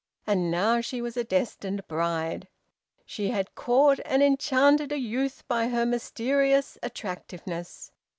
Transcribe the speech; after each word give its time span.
And 0.25 0.49
now 0.49 0.81
she 0.81 0.99
was 0.99 1.15
a 1.15 1.23
destined 1.23 1.87
bride. 1.87 2.47
She 3.05 3.29
had 3.29 3.53
caught 3.53 3.99
and 4.03 4.23
enchanted 4.23 4.91
a 4.91 4.97
youth 4.97 5.43
by 5.47 5.67
her 5.67 5.85
mysterious 5.85 6.75
attractiveness. 6.81 7.91